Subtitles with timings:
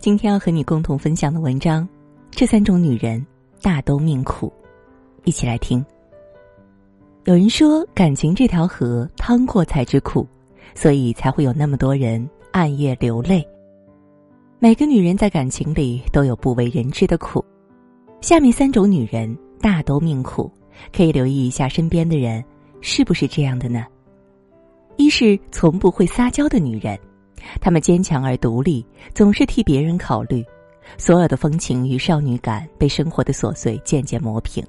[0.00, 1.86] 今天要和你共同分享的文章，
[2.30, 3.24] 这三种女人
[3.60, 4.52] 大都命苦，
[5.24, 5.84] 一起来听。
[7.24, 10.24] 有人说，感情这条河趟过才知苦，
[10.72, 13.46] 所以才会有那么多人暗夜流泪。
[14.60, 17.44] 每个女人在感情里都有不为人知的苦，
[18.20, 20.48] 下面三种女人大都命苦，
[20.94, 22.42] 可以留意一下身边的人
[22.80, 23.84] 是不是这样的呢？
[24.96, 26.96] 一是从不会撒娇的女人。
[27.60, 28.84] 她们坚强而独立，
[29.14, 30.44] 总是替别人考虑，
[30.96, 34.64] 所有的风情与少女感被生活的琐碎渐渐磨平，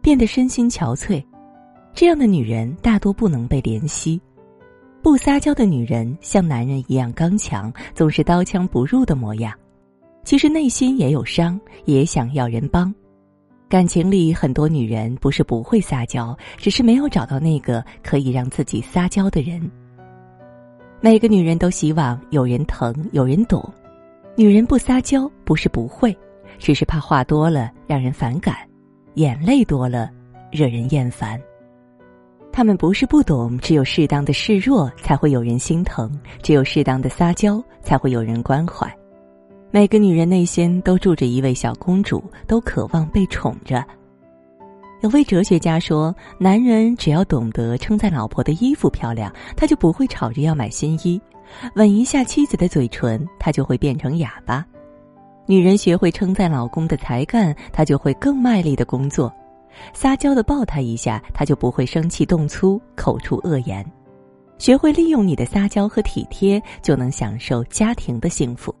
[0.00, 1.22] 变得身心憔悴。
[1.94, 4.20] 这样的女人大多不能被怜惜。
[5.02, 9.52] 不撒娇的女人像男人一样刚强，总是刀枪不入的模样，
[10.24, 12.94] 其实内心也有伤，也想要人帮。
[13.68, 19.60] 感情里很多女人不是不会撒娇，只是没有找到那个可以让自己撒娇的人。
[21.04, 23.60] 每个女人都希望有人疼，有人懂。
[24.36, 26.16] 女人不撒娇不是不会，
[26.58, 28.54] 只是怕话多了让人反感，
[29.14, 30.08] 眼泪多了
[30.52, 31.36] 惹人厌烦。
[32.52, 36.08] 她们不是不懂，只有适当的示弱才会有人心疼，
[36.40, 38.88] 只有适当的撒娇才会有人关怀。
[39.72, 43.84] 每个女人内心都住着一位小公主，都渴望被宠着。
[45.02, 51.20] 有位哲学家说：“男人只要懂得称赞老婆的衣服漂亮，他就不会吵着要买新衣；
[51.74, 54.64] 吻一下妻子的嘴唇，他就会变成哑巴；
[55.44, 59.28] 女人学会称赞老公的才干，她就会更卖力的工作；
[59.92, 63.84] 撒娇的抱他一下，他就不会生气动粗，口出恶言；
[64.56, 68.72] 学会利用你的撒娇和体贴，就能享受家庭的幸福。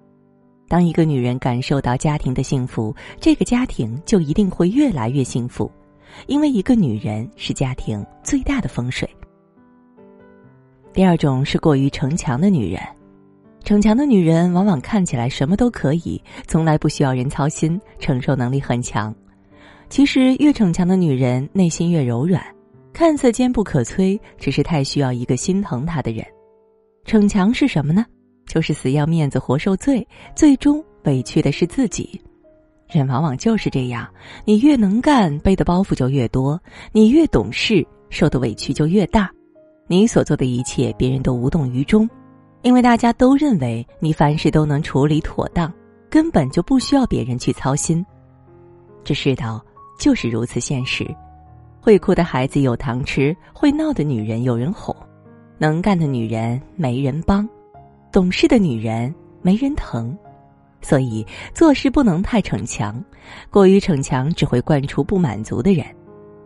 [0.68, 5.68] 当一个女人感受到家庭的幸福，这个家庭就一定会越来越幸福。”
[6.26, 9.08] 因为一个女人是家庭最大的风水。
[10.92, 12.80] 第二种是过于逞强的女人，
[13.64, 19.14] 逞强的女人往往看起来什么都可以，从来不需要人操心，承受能力很强。
[19.88, 22.44] 其实越逞强的女人内心越柔软，
[22.92, 26.24] 看似坚不可摧，只是太需要一个心疼她的人。
[27.04, 28.04] 逞强是什么呢？
[28.46, 32.20] 就是死要面子活受罪，最终委屈的是自己。
[32.92, 34.06] 人往往就是这样，
[34.44, 36.58] 你越能干，背的包袱就越多；
[36.92, 39.30] 你越懂事，受的委屈就越大。
[39.86, 42.08] 你所做的一切，别人都无动于衷，
[42.62, 45.72] 因为大家都认为你凡事都能处理妥当，
[46.08, 48.04] 根本就不需要别人去操心。
[49.04, 49.62] 这世道
[49.98, 51.04] 就是如此现实：
[51.80, 54.94] 会哭的孩子有糖吃，会闹的女人有人哄，
[55.58, 57.48] 能干的女人没人帮，
[58.12, 60.16] 懂事的女人没人疼。
[60.82, 63.02] 所以做事不能太逞强，
[63.50, 65.86] 过于逞强只会惯出不满足的人。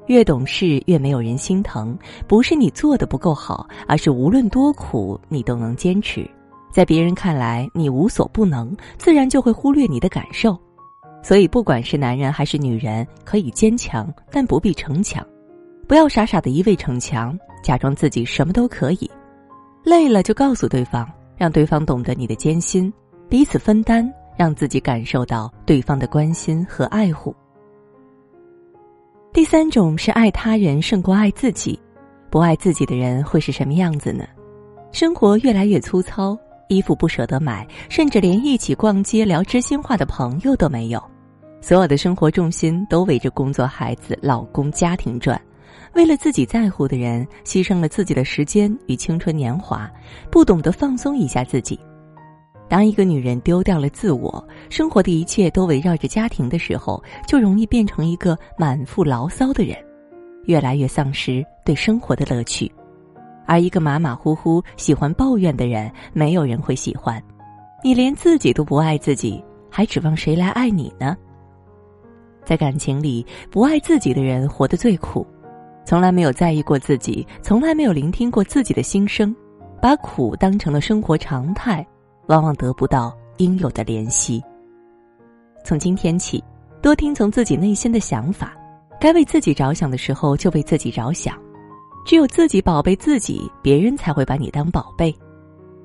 [0.07, 1.99] 越懂事越没有人心疼，
[2.29, 6.25] 不是你做的不够好，而是无论多苦你都能坚持。
[6.71, 10.57] 在别人看来你无所不能，自然就会忽略你的感受。
[11.23, 15.27] 所以不管是男人还是女人，可以坚强，但不必逞强。
[15.89, 19.11] 不要傻傻的一味逞强，假装自己什么都可以。
[19.83, 22.93] 累了就告诉对方，让对方懂得你的艰辛，
[23.29, 24.09] 彼此分担。
[24.37, 27.35] 让自己感受到对方的关心和爱护。
[29.33, 31.79] 第三种是爱他人胜过爱自己，
[32.31, 34.25] 不爱自己的人会是什么样子呢？
[34.93, 36.39] 生活越来越粗糙，
[36.69, 41.03] 衣服不舍得买，甚至连一起逛街聊知心话的朋友都没有，
[41.61, 45.39] 所有的生活重心都围着工作、孩子、老公、家庭转，
[45.95, 49.91] 为了自己在乎的人，牺牲了自己的时间与青春年华，
[50.31, 51.79] 不懂得放松一下自己。
[52.69, 59.77] 当一个女人丢掉了自我，生活的一切都围绕着家庭的时候，就容易变成一个满腹牢骚的人，
[60.45, 62.71] 越来越丧失对生活的乐趣。
[63.47, 67.23] 而一个马马虎虎、喜欢抱怨的人，没有人会喜欢。
[67.85, 69.41] 你连自己都不爱自己，
[69.71, 71.17] 还指望谁来爱你呢？
[72.45, 75.25] 在感情里，不爱自己的人活得最苦，
[75.85, 79.35] 从来没有在意过自己，从来没有聆听过自己的心声，
[79.81, 81.87] 把苦当成了生活常态。
[82.29, 84.43] 往往得不到应有的怜惜。
[85.65, 86.43] 从今天起，
[86.81, 88.57] 多听从自己内心的想法，
[89.01, 91.37] 该为自己着想的时候就为自己着想。
[92.05, 95.13] 只有自己宝贝自己，别人才会把你当宝贝。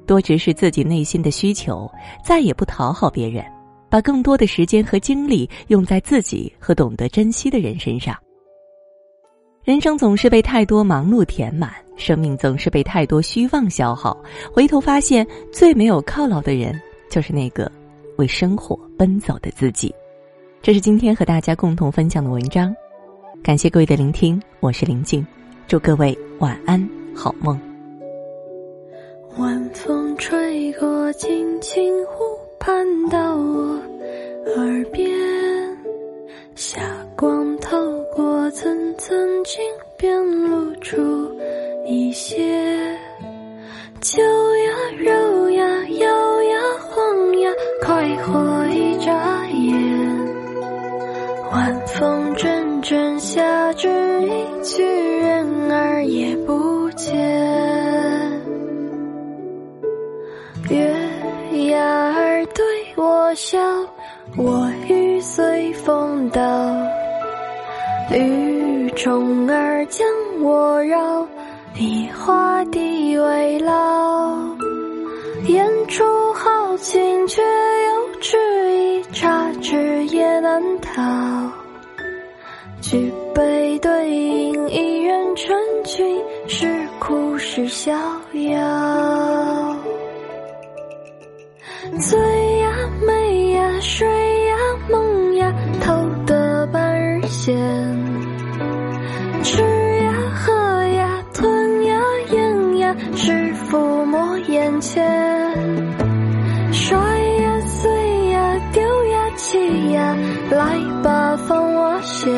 [0.05, 1.89] 多直视自己内心的需求，
[2.23, 3.43] 再也不讨好别人，
[3.89, 8.15] 把更多的时间和精力用在自己和懂得珍惜的人身上。
[9.63, 14.17] 人生总是被太多忙碌填满，生命总是被太多虚妄消耗。
[14.51, 16.77] 回头发现，最没有犒劳的人，
[17.09, 17.71] 就是那个
[18.17, 19.93] 为生活奔走的自己。
[20.61, 22.75] 这是今天和大家共同分享的文章，
[23.43, 25.25] 感谢各位的聆听，我是林静，
[25.67, 27.57] 祝各位晚安，好梦。
[29.37, 32.23] 晚风吹过青青湖。
[32.63, 33.75] 攀到我
[34.55, 35.09] 耳边，
[36.53, 36.79] 霞
[37.17, 37.75] 光透
[38.15, 39.59] 过层层金
[39.97, 40.95] 边，露出
[41.85, 42.37] 一些
[44.01, 45.65] 秋呀、肉呀、
[45.99, 47.51] 摇呀、晃呀，
[47.81, 49.11] 快活一眨
[49.47, 49.91] 眼。
[51.51, 53.89] 晚风阵阵，下至
[54.21, 54.83] 一去，
[55.19, 57.11] 人儿也不见。
[60.69, 60.93] 月
[61.69, 62.63] 牙儿对
[62.95, 63.59] 我笑，
[64.37, 66.41] 我欲随风倒。
[68.11, 70.07] 雨虫儿将
[70.41, 71.27] 我绕，
[71.81, 74.37] 以花地为牢。
[75.47, 78.37] 演出豪情，却又迟
[78.71, 81.01] 疑，差之也难逃。
[82.81, 87.91] 举杯对饮，一人成群，是哭是逍
[88.33, 89.75] 遥。
[91.99, 92.19] 醉
[92.59, 92.71] 呀，
[93.07, 94.07] 美呀，睡
[110.51, 112.31] 来吧，放我先。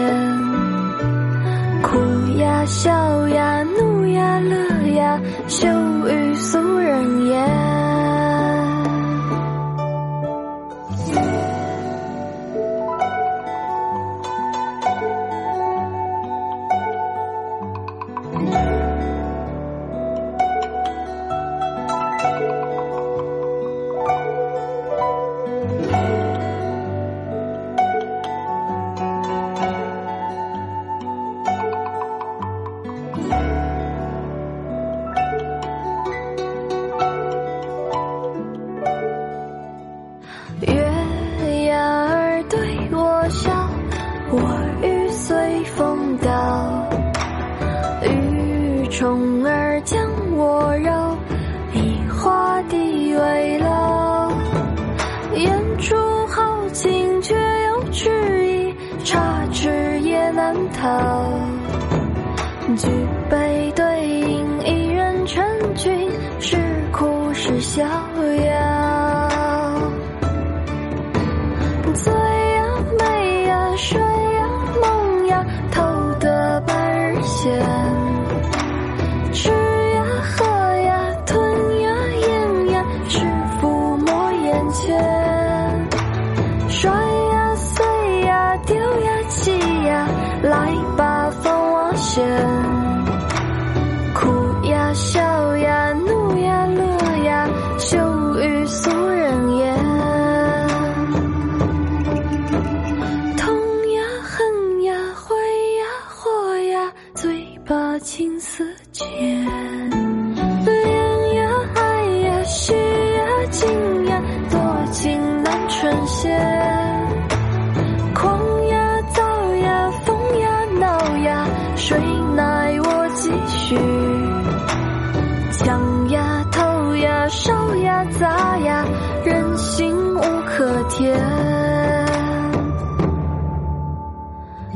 [1.81, 1.97] 哭
[2.37, 5.67] 呀，笑呀，怒呀，乐呀，羞
[6.07, 7.72] 于俗人言。
[48.09, 51.17] 雨虫儿将我绕，
[51.73, 54.31] 以花地为牢。
[55.35, 55.95] 言出
[56.27, 57.35] 豪情，却
[57.65, 58.73] 又迟疑，
[59.03, 59.19] 插
[59.51, 61.23] 翅也难逃。
[62.77, 62.87] 举
[63.29, 64.42] 杯对饮，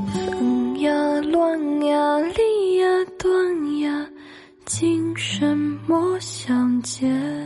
[0.05, 2.87] 分呀，乱呀，离呀，
[3.17, 4.07] 断呀，
[4.65, 7.36] 今生莫相见。